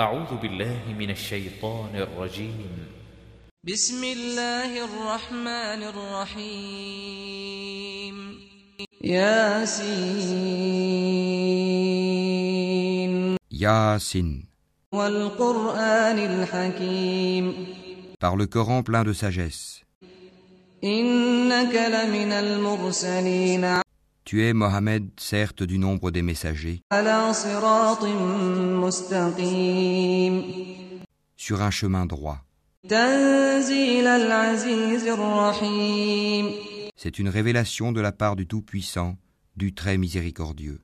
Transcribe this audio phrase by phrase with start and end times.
[0.00, 2.86] أعوذ بالله من الشيطان الرجيم.
[3.64, 6.54] بسم الله الرحمن الرحيم.
[9.00, 10.16] ياسين.
[13.50, 14.44] Yasin,
[14.92, 17.54] والقرآن الحكيم.
[18.20, 19.82] Par le Coran plein de sagesse.
[20.84, 23.85] إنك لمن المرسلين.
[24.26, 26.82] Tu es Mohammed, certes, du nombre des messagers,
[31.36, 32.40] sur un chemin droit.
[36.96, 39.16] C'est une révélation de la part du Tout-Puissant,
[39.56, 40.80] du Très Miséricordieux.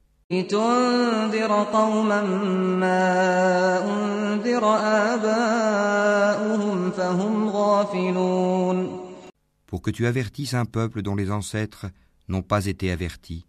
[9.67, 11.87] Pour que tu avertisses un peuple dont les ancêtres
[12.32, 13.46] n'ont pas été avertis.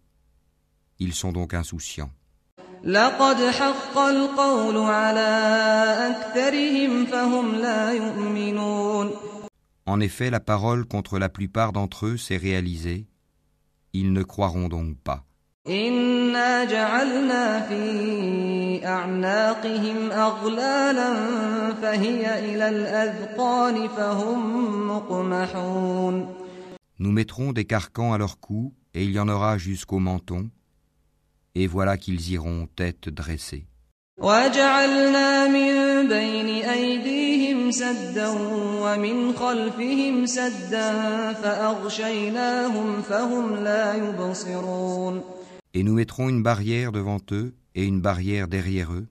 [0.99, 2.11] Ils sont donc insouciants.
[2.83, 5.29] لقد حق القول على
[6.11, 9.11] أكثرهم فهم لا يؤمنون
[9.85, 13.07] En effet, la parole contre la plupart d'entre eux s'est réalisée.
[13.93, 15.25] Ils ne croiront donc pas.
[15.67, 21.13] إنا جعلنا في أعناقهم أغلالا
[21.81, 26.27] فهي إلى الأذقان فهم مقمحون
[26.99, 30.49] Nous mettrons des carcans à leur cou, et il y en aura jusqu'au menton,
[31.55, 33.65] et voilà qu'ils iront tête dressée.
[34.19, 38.27] وجعلنا من بين أيديهم سدا
[38.83, 45.21] ومن خلفهم سدا فأغشيناهم فهم لا يبصرون
[45.73, 49.07] Et nous mettrons une barrière devant eux et une barrière derrière eux.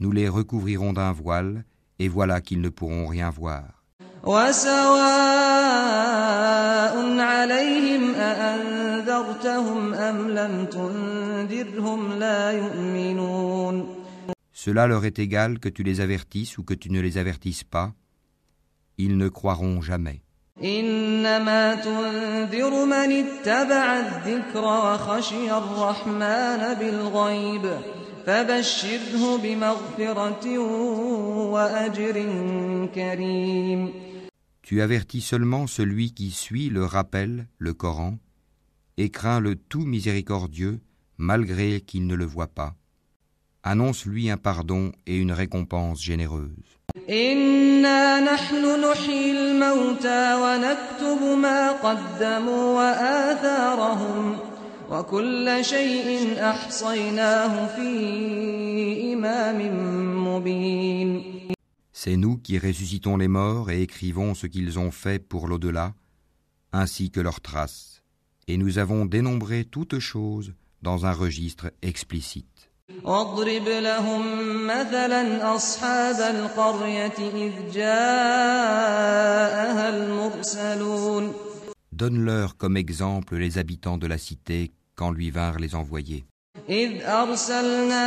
[0.00, 1.64] Nous les recouvrirons d'un voile,
[1.98, 3.64] et voilà qu'ils ne pourront rien voir.
[4.24, 5.90] وسواء
[7.20, 14.00] عليهم أأنذرتهم أم لم تنذرهم لا يؤمنون
[14.52, 17.92] Cela leur est égal que tu les avertisses ou que tu ne les avertisses pas.
[18.98, 20.20] Ils ne croiront jamais.
[20.62, 27.70] إنما تنذر من اتبع الذكر وخشي الرحمن بالغيب
[28.26, 30.58] فبشره بمغفرة
[31.52, 32.26] وأجر
[32.94, 34.03] كريم
[34.65, 38.17] Tu avertis seulement celui qui suit le rappel, le Coran,
[38.97, 40.79] et craint le tout miséricordieux,
[41.19, 42.73] malgré qu'il ne le voit pas.
[43.61, 46.49] Annonce-lui un pardon et une récompense généreuse.
[62.05, 65.95] C'est nous qui ressuscitons les morts et écrivons ce qu'ils ont fait pour l'au-delà,
[66.71, 68.03] ainsi que leurs traces,
[68.47, 72.69] et nous avons dénombré toutes choses dans un registre explicite.
[81.91, 86.23] Donne-leur comme exemple les habitants de la cité quand lui vinrent les envoyés.
[86.70, 88.04] إذ أرسلنا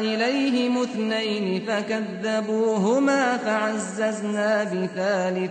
[0.00, 5.50] إليهم اثنين فكذبوهما فعززنا بثالث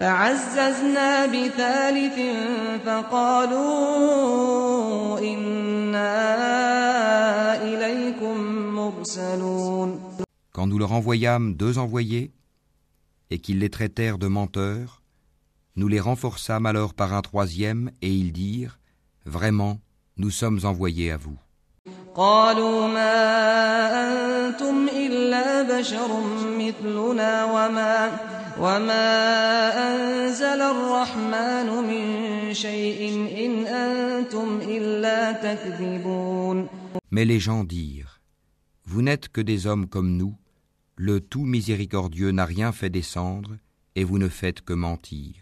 [0.00, 2.18] فعززنا بثالث
[2.86, 3.58] فقالوا
[5.18, 6.12] إنا
[7.64, 8.40] إليكم
[8.74, 10.00] مرسلون
[10.52, 12.32] Quand nous leur envoyâmes deux envoyés,
[13.28, 15.02] et qu'ils les traitèrent de menteurs,
[15.76, 18.78] nous les renforçâmes alors par un troisième, et ils dirent,
[19.26, 19.80] Vraiment,
[20.20, 21.36] nous sommes envoyés à vous.
[22.16, 23.14] قالوا ما
[24.08, 26.20] أنتم إلا بشر
[26.58, 28.18] مثلنا وما
[28.60, 29.08] وما
[29.88, 33.00] أنزل الرحمن من شيء
[33.46, 36.68] إن أنتم إلا تكذبون
[37.10, 38.20] Mais les gens dirent,
[38.86, 40.34] Vous n'êtes que des hommes comme nous,
[40.96, 43.50] le tout miséricordieux n'a rien fait descendre,
[43.94, 45.34] et vous ne faites que mentir.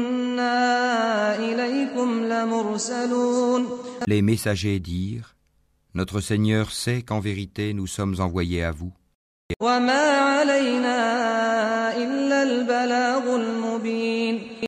[4.08, 5.36] Les messagers dirent
[5.94, 8.94] Notre Seigneur sait qu'en vérité nous sommes envoyés à vous.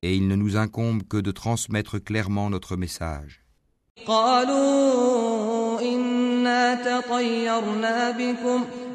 [0.03, 3.41] Et il ne nous incombe que de transmettre clairement notre message.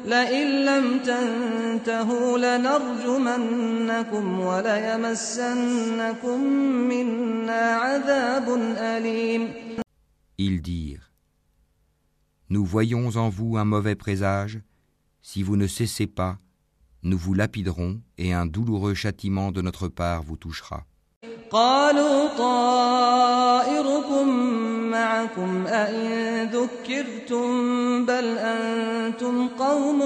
[0.00, 6.40] بكم لئن لم تنتهوا لنرجمنكم وليمسنكم
[6.88, 8.48] منا عذاب
[8.78, 9.48] أليم
[10.38, 11.10] Ils dirent,
[12.50, 14.60] Nous voyons en vous un mauvais présage,
[15.22, 16.38] si vous ne cessez pas,
[17.02, 20.86] nous vous lapiderons et un douloureux châtiment de notre part vous touchera.
[21.50, 24.28] قالوا طائركم
[25.00, 27.46] معكم أئن ذكرتم
[28.06, 30.00] بل أنتم قوم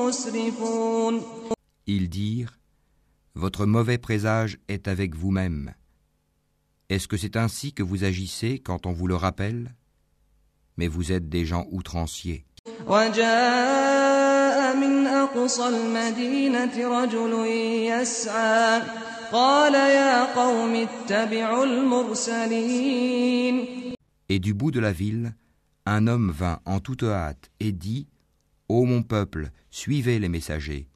[0.00, 1.22] مسرفون
[1.86, 2.58] Ils dirent
[3.34, 5.74] Votre mauvais présage est avec vous-même.
[6.90, 9.74] Est-ce que c'est ainsi que vous agissez quand on vous le rappelle
[10.76, 12.44] Mais vous êtes des gens outranciers.
[12.88, 17.46] وجاء من أقصى المدينة رجل
[17.90, 18.82] يسعى
[19.32, 23.56] قال يا قوم اتبعوا المرسلين
[24.29, 25.35] Et du bout de la ville,
[25.85, 28.07] un homme vint en toute hâte et dit
[28.67, 30.89] Ô mon peuple, suivez les messagers.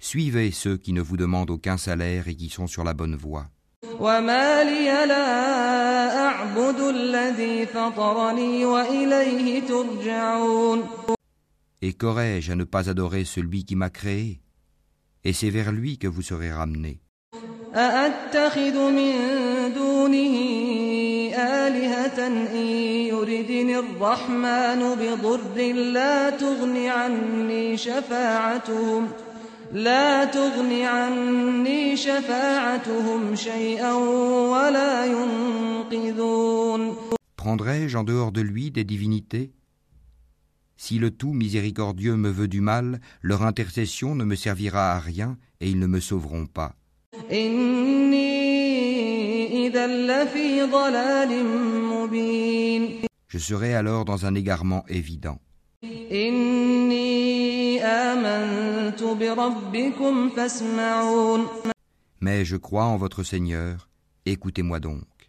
[0.00, 3.46] Suivez ceux qui ne vous demandent aucun salaire et qui sont sur la bonne voie.
[11.82, 14.40] Et qu'aurais-je à ne pas adorer celui qui m'a créé?
[15.23, 16.99] Et c'est vers lui que vous serez ramenés.
[17.75, 19.13] أأتخذ من
[19.75, 20.35] دونه
[21.35, 22.65] آلهة إن
[23.11, 29.07] يردني الرحمن بضر لا تغن عني شفاعتهم
[29.73, 33.93] لا تغن عني شفاعتهم شيئا
[34.53, 36.95] ولا ينقذون
[37.35, 39.51] Prendrai-je en dehors de lui des divinités
[40.82, 45.36] si le tout miséricordieux me veut du mal, leur intercession ne me servira à rien
[45.60, 46.74] et ils ne me sauveront pas.
[53.28, 55.38] Je serai alors dans un égarement évident.
[62.22, 63.90] Mais je crois en votre Seigneur,
[64.24, 65.19] écoutez-moi donc.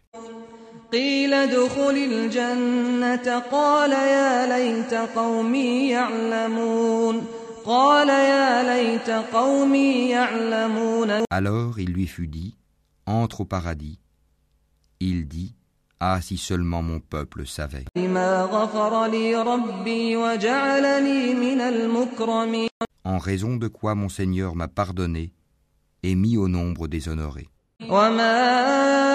[0.91, 7.25] قيل ادخل الجنة قال يا ليت قومي يعلمون
[7.65, 12.55] قال يا ليت قومي يعلمون Alors il lui fut dit,
[13.05, 13.99] entre au paradis.
[14.99, 15.53] Il dit,
[15.99, 17.85] ah si seulement mon peuple savait.
[17.95, 22.69] بما غفر لي ربي وجعلني من المكرمين
[23.05, 25.31] En raison de quoi mon Seigneur m'a pardonné
[26.03, 27.49] et mis au nombre des honorés.
[27.89, 29.10] وما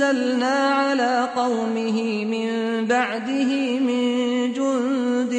[0.00, 2.48] أنزلنا على قومه من
[2.86, 4.02] بعده من
[4.52, 5.34] جند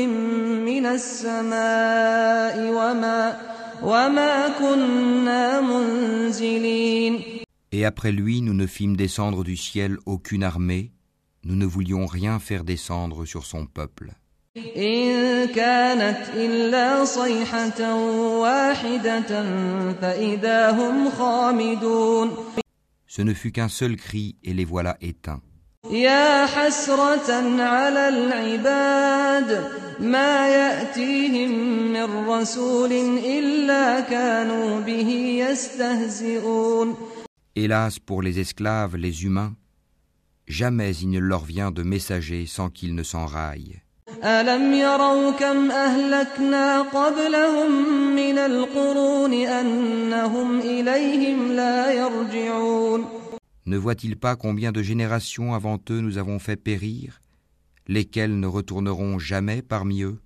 [0.69, 3.37] من السماء وما
[3.83, 7.23] وما كنا منزلين
[7.73, 10.91] Et après lui, nous ne fîmes descendre du ciel aucune armée,
[11.43, 14.13] nous ne voulions rien faire descendre sur son peuple.
[14.77, 17.95] إن كانت إلا صيحة
[18.39, 19.43] واحدة
[20.01, 22.40] فإذا هم خامدون
[23.11, 25.41] Ce ne fut qu'un seul cri et les voilà éteints.
[25.91, 27.31] يا حسرة
[27.61, 31.51] على العباد ما يأتيهم
[31.93, 32.91] من رسول
[33.25, 35.09] إلا كانوا به
[35.47, 36.95] يستهزئون
[37.55, 39.55] Hélas pour les esclaves, les humains,
[40.47, 43.80] jamais il ne leur vient de messager sans qu'ils ne s'enraillent.
[44.23, 47.71] ألم يروا كم أهلكنا قبلهم
[48.15, 53.05] من القرون أنهم إليهم لا يرجعون
[53.65, 57.19] Ne voient-ils pas combien de générations avant eux nous avons fait périr,
[57.89, 60.17] lesquelles ne retourneront jamais parmi eux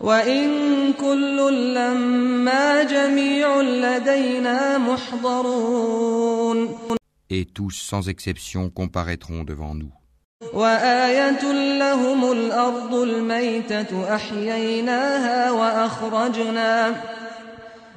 [0.00, 6.68] وإن كل لما جميع لدينا محضرون
[7.30, 9.92] Et tous sans exception comparaîtront devant nous.
[10.53, 16.95] وآية لهم الأرض الميتة أحييناها وأخرجنا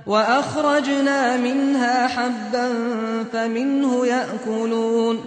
[0.07, 2.69] وأخرجنا منها حبا
[3.33, 5.21] فمنه يأكلون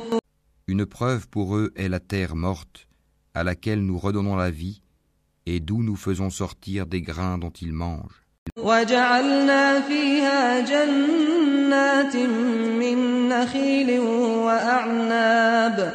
[0.68, 2.88] Une preuve pour eux est la terre morte,
[3.34, 4.82] à laquelle nous redonnons la vie,
[5.48, 8.24] et d'où nous faisons sortir des grains dont ils mangent.
[8.58, 15.94] وجعلنا فيها جنات من نخيل وأعناب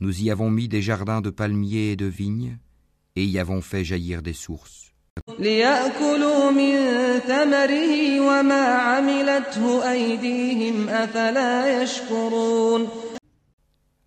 [0.00, 2.56] Nous y avons mis des jardins de palmiers et de vignes,
[3.14, 4.94] et y avons fait jaillir des sources.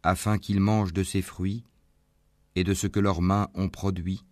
[0.01, 1.63] Afin qu'ils mangent de ses fruits
[2.55, 4.25] et de ce que leurs mains ont produit,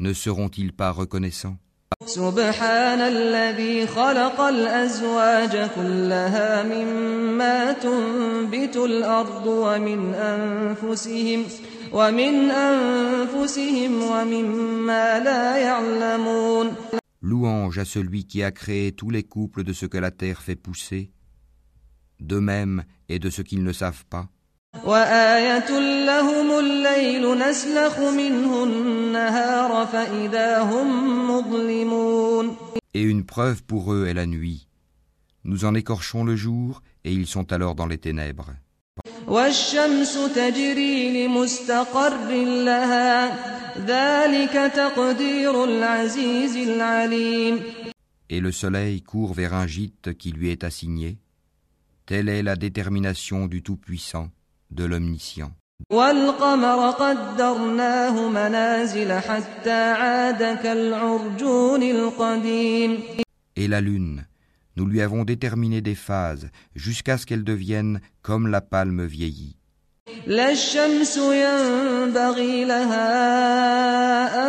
[0.00, 1.58] ne seront-ils pas reconnaissants?
[2.05, 11.45] سبحان الذي خلق الأزواج كلها مما تنبت الأرض ومن أنفسهم
[11.93, 16.75] ومن أنفسهم ومما لا يعلمون
[17.21, 20.55] Louange à celui qui a créé tous les couples de ce que la terre fait
[20.55, 21.11] pousser,
[22.19, 24.29] d'eux-mêmes et de ce qu'ils ne savent pas,
[24.83, 30.87] وآية لهم الليل نسلخ منه النهار فإذا هم
[31.31, 32.55] مظلمون
[32.93, 34.67] Et une preuve pour eux est la nuit.
[35.43, 38.55] Nous en écorchons le jour, et ils sont alors dans les ténèbres.
[39.27, 42.31] والشمس تجري لمستقر
[42.63, 43.35] لها
[43.85, 47.59] ذلك تقدير العزيز العليم
[48.29, 51.17] Et le soleil court vers un gîte qui lui est assigné.
[52.05, 54.29] Telle est la détermination du Tout-Puissant,
[54.71, 55.51] de l'Omniscient.
[55.89, 62.99] والقمر قدرناه منازل حتى عاد كالعرجون القديم
[63.57, 64.25] Et la lune,
[64.75, 69.55] nous lui avons déterminé des phases jusqu'à ce qu'elle devienne comme la palme vieillie.
[70.27, 73.01] لا الشمس ينبغي لها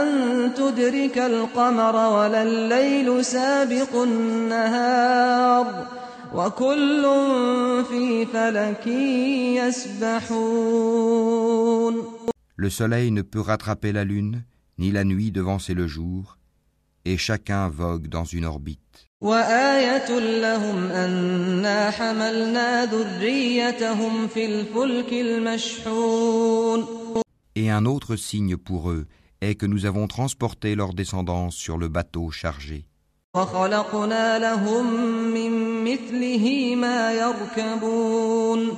[0.03, 5.87] أن تدرك القمر ولا الليل سابق النهار
[6.35, 7.03] وكل
[7.89, 8.87] في فلك
[10.77, 12.17] يسبحون
[12.59, 14.45] Le soleil ne peut rattraper la lune,
[14.79, 16.39] ni la nuit devancer le jour,
[17.05, 18.81] et chacun vogue dans une orbite.
[19.21, 26.87] وآية لهم أنا حملنا ذريتهم في الفلك المشحون
[27.57, 29.07] Et un autre signe pour eux
[29.41, 32.87] est que nous avons transporté leur descendance sur le bateau chargé.
[33.37, 34.95] وخلقنا لهم
[35.35, 38.77] من مثله ما يركبون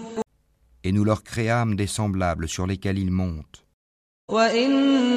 [0.85, 3.65] Et nous leur créâmes des semblables sur lesquels ils montent.
[4.31, 4.71] وإن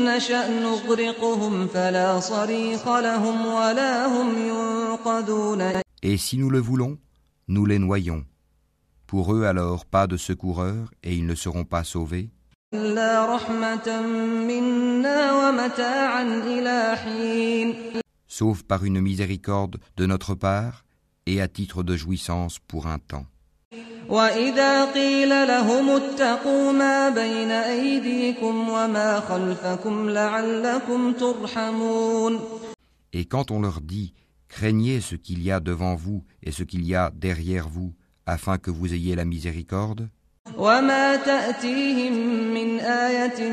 [0.06, 6.98] نشأ نغرقهم فلا صريخ لهم ولا هم ينقذون Et si nous le voulons,
[7.48, 8.24] nous les noyons.
[9.08, 12.30] Pour eux alors pas de secoureurs, et ils ne seront pas sauvés,
[12.74, 14.02] إلا رحمة
[14.48, 18.02] منا ومتاعا إلى حين
[18.36, 20.86] sauf par une miséricorde de notre part,
[21.26, 23.26] et à titre de jouissance pour un temps.
[24.10, 32.40] وإذا قيل لهم اتقوا ما بين أيديكم وما خلفكم لعلكم ترحمون
[33.14, 34.14] Et quand on leur dit
[34.52, 37.94] Craignez ce qu'il y a devant vous et ce qu'il y a derrière vous,
[38.26, 40.10] afin que vous ayez la miséricorde,
[40.59, 42.15] وما تأتيهم
[42.55, 43.51] من آية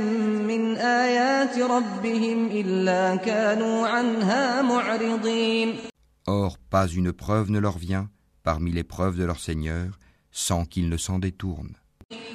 [0.47, 5.75] من آيات ربهم إلا كانوا عنها معرضين
[6.27, 8.07] or pas une preuve ne leur vient
[8.43, 10.00] parmi les preuves de leur Seigneur,
[10.31, 11.75] sans qu'ils ne s'en détournent.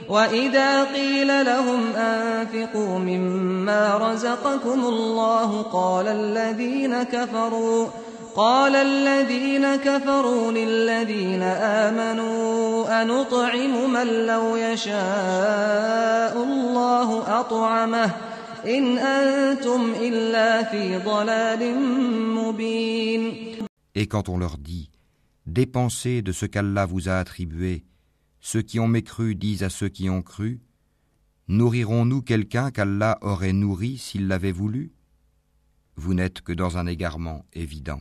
[0.08, 7.86] وإذا قيل لهم أنفقوا مما رزقكم الله قال الذين كفروا
[8.37, 18.11] قال الذين كفروا للذين آمنوا أنطعم من لو يشاء الله أطعمه
[18.65, 21.75] إن أنتم إلا في ضلال
[22.35, 23.63] مبين
[23.95, 24.89] Et quand on leur dit
[25.45, 27.83] Dépensez de ce qu'Allah vous a attribué,
[28.39, 30.61] ceux qui ont mécru disent à ceux qui ont cru
[31.49, 34.93] Nourrirons-nous quelqu'un qu'Allah aurait nourri s'il l'avait voulu
[35.97, 37.99] Vous n'êtes que dans un égarement évident.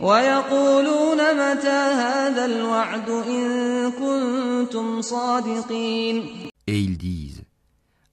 [0.00, 1.68] ويقولون متى
[2.02, 7.44] هذا الوعد إن كنتم صادقين Et ils disent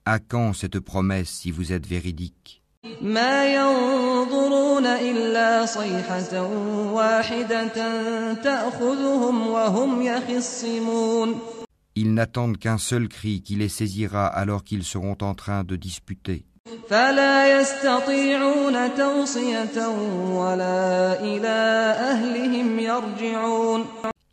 [0.04, 2.62] À quand cette promesse si vous êtes véridique
[3.02, 6.42] ما ينظرون إلا صيحة
[6.92, 7.68] واحدة
[8.34, 11.38] تأخذهم وهم يخصمون
[11.94, 16.46] Ils n'attendent qu'un seul cri qui les saisira alors qu'ils seront en train de disputer.
[16.88, 19.88] فلا يستطيعون توصية
[20.38, 21.58] ولا إلى
[21.98, 23.84] أهلهم يرجعون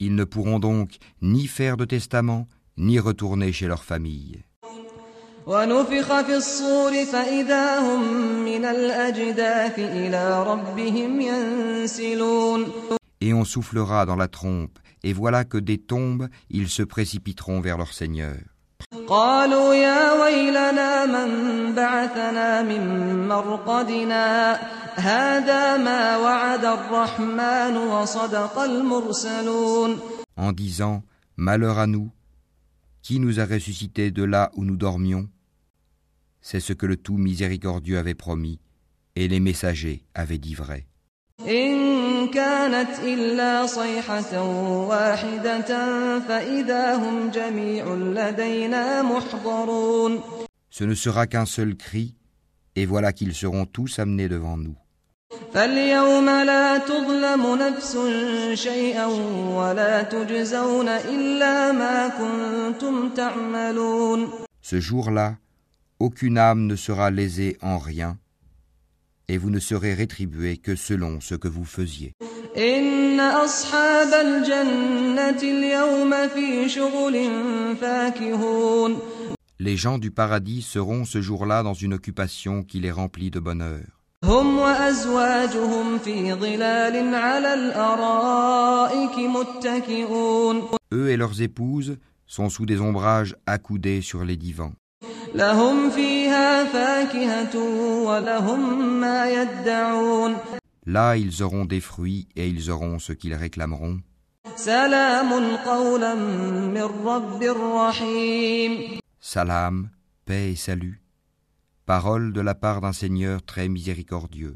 [0.01, 2.47] Ils ne pourront donc ni faire de testament,
[2.77, 4.43] ni retourner chez leur famille.
[5.47, 8.03] ونفخ في الصور فإذا هم
[8.45, 12.71] من الأجداث إلى ربهم ينسلون
[13.21, 17.77] Et on soufflera dans la trompe, et voilà que des tombes, ils se précipiteront vers
[17.77, 18.37] leur Seigneur.
[19.07, 20.72] قالوا يا ويلنا من
[21.83, 22.81] بعثنا من
[23.27, 24.59] مرقدنا
[24.95, 29.99] هذا ما وعد الرحمن وصدق المرسلون
[30.37, 31.03] en disant
[31.35, 32.09] Malheur à nous,
[33.01, 35.27] qui nous a ressuscités de là où nous dormions
[36.41, 38.59] C'est ce que le tout miséricordieux avait promis,
[39.15, 40.85] et les messagers avaient dit vrai.
[41.47, 44.41] إن كانت إلا صيحة
[44.87, 45.69] واحدة
[46.19, 50.21] فإذا هم جميع لدينا محضرون
[50.73, 52.15] Ce ne sera qu'un seul cri,
[52.75, 54.75] et voilà qu'ils seront tous amenés devant nous.
[55.53, 57.97] فاليوم لا تظلم نفس
[58.53, 59.05] شيئا
[59.55, 64.29] ولا تجزون إلا ما كنتم تعملون
[64.61, 65.35] Ce jour-là,
[65.99, 68.17] aucune âme ne sera lésée en rien,
[69.27, 72.13] et vous ne serez rétribués que selon ce que vous faisiez.
[72.57, 77.29] إن أصحاب الجنة اليوم في شغل
[77.81, 78.99] فاكهون
[79.60, 83.84] Les gens du paradis seront ce jour-là dans une occupation qui les remplit de bonheur.
[90.92, 94.72] Eux et leurs épouses sont sous des ombrages accoudés sur les divans.
[100.86, 104.00] Là, ils auront des fruits et ils auront ce qu'ils réclameront.
[109.34, 109.90] Salam,
[110.26, 111.02] paix et salut.
[111.86, 114.54] Parole de la part d'un Seigneur très miséricordieux.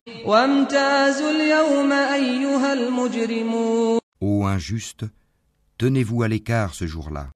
[4.21, 5.05] Ô injuste,
[5.79, 7.27] tenez-vous à l'écart ce jour-là.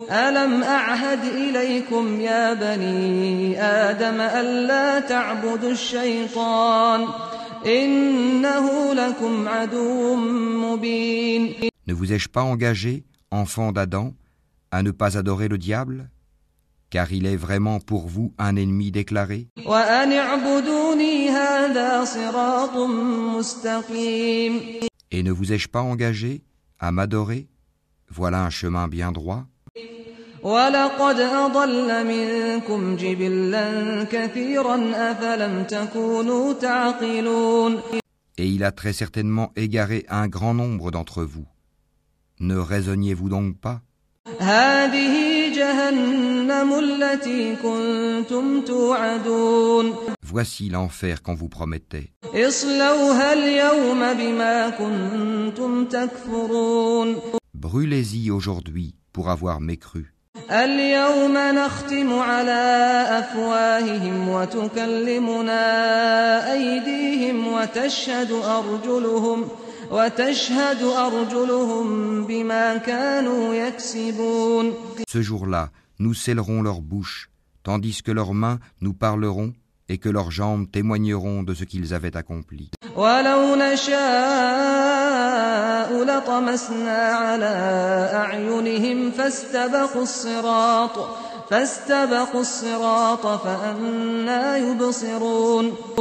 [11.88, 14.14] Ne vous ai-je pas engagé, enfant d'Adam,
[14.70, 16.08] à ne pas adorer le diable?
[16.92, 19.48] car il est vraiment pour vous un ennemi déclaré.
[25.10, 26.42] Et ne vous ai-je pas engagé
[26.78, 27.48] à m'adorer?
[28.10, 29.46] Voilà un chemin bien droit.
[38.38, 41.46] Et il a très certainement égaré un grand nombre d'entre vous.
[42.38, 43.80] Ne raisonniez-vous donc pas?
[46.41, 52.09] هذه جهنم التي كنتم توعدون Voici l'enfer qu'on vous promettait.
[52.33, 57.15] اصلوها اليوم بما كنتم تكفرون
[57.57, 60.05] Brûlez-y aujourd'hui pour avoir mécru.
[60.51, 65.63] اليوم نختم على أفواههم وتكلمنا
[66.53, 69.47] أيديهم وتشهد أرجلهم
[69.91, 74.73] وتشهد أرجلهم بما كانوا يكسبون
[75.09, 75.69] Ce jour-là,
[76.02, 77.30] nous scellerons leur bouche,
[77.62, 79.52] tandis que leurs mains nous parleront
[79.88, 82.70] et que leurs jambes témoigneront de ce qu'ils avaient accompli.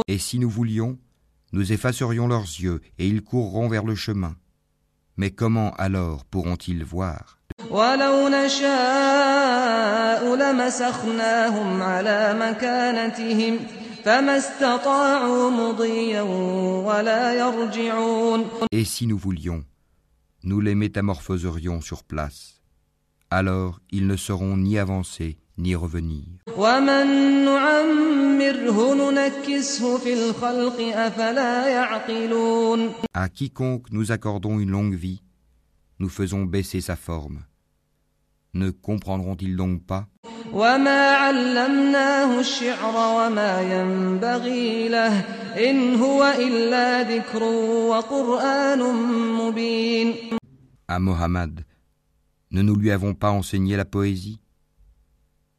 [0.08, 0.98] Et si nous voulions,
[1.52, 4.34] nous effacerions leurs yeux et ils courront vers le chemin.
[5.16, 7.38] Mais comment alors pourront-ils voir?
[7.71, 13.59] ولو نشاء لمسخناهم على مكانتهم
[14.05, 16.21] فما استطاعوا مضيا
[16.87, 19.63] ولا يرجعون Et si nous voulions,
[20.43, 22.61] nous les métamorphoserions sur place.
[23.29, 26.23] Alors ils ne sauront ni avancer ni revenir.
[26.57, 35.21] ومن نعمره ننكسه في الخلق أفلا يعقلون À quiconque nous accordons une longue vie,
[35.99, 37.39] nous faisons baisser sa forme.
[38.53, 40.07] Ne comprendront-ils donc pas
[40.53, 45.13] وما علمناه الشعر وما ينبغي له
[45.69, 48.79] إن هو إلا ذكر وقرآن
[49.33, 50.13] مبين
[50.89, 51.65] À Mohammed,
[52.51, 54.39] ne nous lui avons pas enseigné la poésie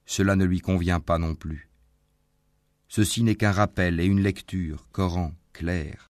[0.06, 1.68] Cela ne lui convient pas non plus.
[2.88, 6.08] Ceci n'est qu'un rappel et une lecture, Coran, clair,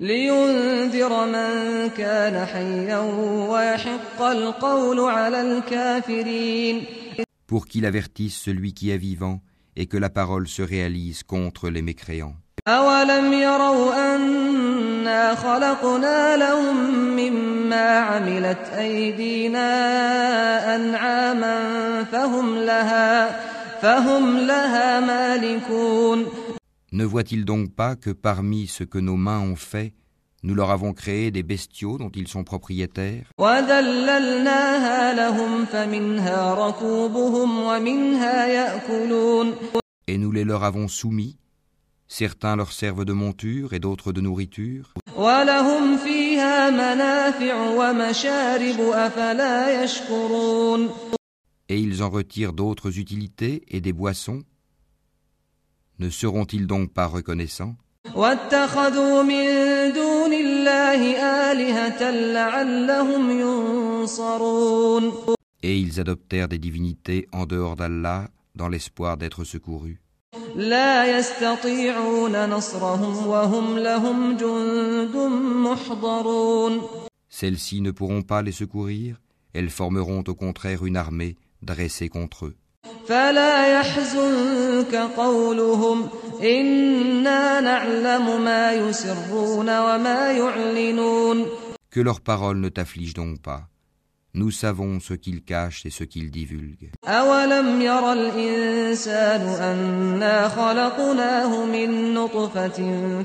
[0.00, 1.50] لينذر من
[1.96, 2.98] كان حيا
[3.48, 6.84] ويحق القول على الكافرين
[7.48, 9.40] pour qu'il avertisse celui qui est vivant
[9.74, 12.36] et que la parole se réalise contre les mécréants.
[12.68, 16.76] أولم يروا أنا خلقنا لهم
[17.16, 19.66] مما عملت أيدينا
[20.76, 21.58] أنعاما
[22.12, 23.40] فهم لها
[23.82, 26.26] فهم لها مالكون
[26.98, 29.94] Ne voient-ils donc pas que parmi ce que nos mains ont fait,
[30.42, 33.30] nous leur avons créé des bestiaux dont ils sont propriétaires?
[40.08, 41.36] Et nous les leur avons soumis.
[42.08, 44.92] Certains leur servent de monture et d'autres de nourriture.
[51.68, 54.42] Et ils en retirent d'autres utilités et des boissons
[55.98, 57.76] ne seront-ils donc pas reconnaissants?
[65.62, 70.00] Et ils adoptèrent des divinités en dehors d'Allah dans l'espoir d'être secourus.
[77.28, 79.20] Celles-ci ne pourront pas les secourir,
[79.52, 82.56] elles formeront au contraire une armée dressée contre eux.
[83.07, 86.09] فلا يحزنك قولهم
[86.43, 91.45] إنا نعلم ما يسرون وما يعلنون
[91.95, 93.63] Que leurs paroles ne t'affligent donc pas.
[94.35, 96.89] Nous savons ce qu'ils cachent et ce qu'ils divulguent.
[97.05, 102.79] أولم ير الإنسان أنا خلقناه من نطفة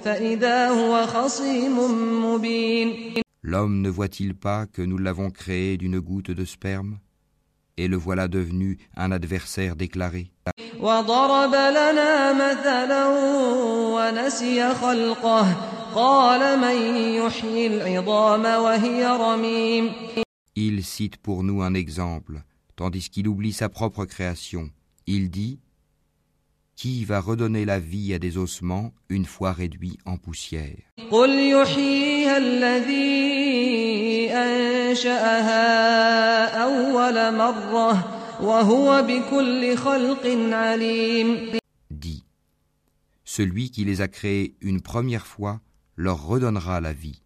[0.04, 1.76] فإذا هو خصيم
[2.24, 6.98] مبين L'homme ne voit-il pas que nous l'avons créé d'une goutte de sperme
[7.76, 10.30] Et le voilà devenu un adversaire déclaré.
[10.80, 13.08] وضرب لنا مثلا
[13.94, 15.46] ونسي خلقه
[15.94, 19.92] قال من يحيي العظام وهي رميم
[20.56, 22.42] Il cite pour nous un exemple,
[22.76, 24.70] tandis qu'il oublie sa propre création.
[25.06, 25.58] Il dit
[26.76, 30.78] Qui va redonner la vie à des ossements une fois réduits en poussière
[31.11, 33.81] قل يحييها الذي
[34.33, 35.63] أنشأها
[36.63, 37.91] أول مرة
[38.41, 41.59] وهو بكل خلق عليم
[41.91, 42.23] Dit
[43.23, 45.59] Celui qui les a créés une première fois
[45.95, 47.21] leur redonnera la vie.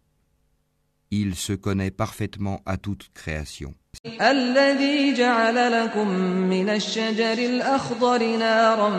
[1.10, 3.74] Il se connaît parfaitement à toute création.
[4.20, 6.08] الذي جعل لكم
[6.50, 8.90] من الشجر الأخضر نارا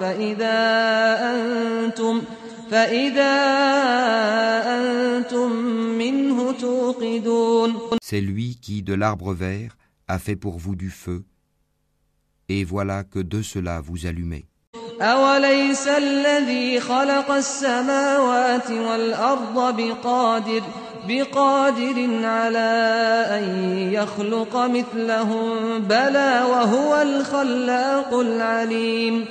[0.00, 0.56] فإذا
[1.30, 2.22] أنتم
[2.70, 3.34] فإذا
[4.76, 5.52] أنتم
[5.98, 9.76] منه توقدون C'est lui qui, de l'arbre vert,
[10.08, 11.24] a fait pour vous du feu.
[12.48, 14.44] Et voilà que de cela vous allumez.
[15.00, 20.62] أوليس الذي خلق السماوات والأرض بقادر
[21.08, 22.70] بقادر على
[23.30, 23.44] أن
[23.92, 29.24] يخلق مثلهم بلى وهو الخلاق العليم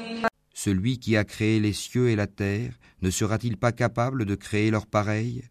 [0.59, 4.71] Celui qui a créé les cieux et la terre ne sera-t-il pas capable de créer
[4.71, 5.43] leur pareil?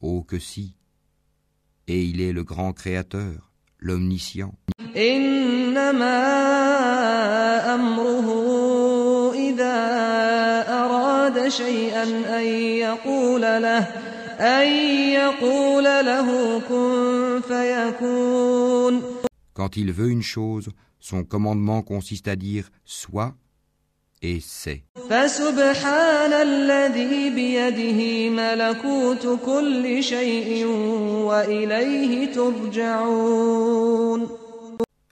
[0.00, 0.76] Oh que si!
[1.88, 4.54] Et il est le grand créateur, l'omniscient.
[19.54, 20.68] Quand il veut une chose,
[21.00, 23.34] son commandement consiste à dire soit
[24.22, 24.84] et c'est.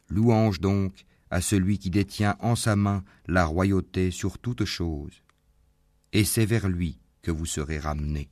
[0.08, 0.92] Louange donc
[1.30, 5.22] à celui qui détient en sa main la royauté sur toute chose,
[6.12, 8.30] et c'est vers lui que vous serez ramenés.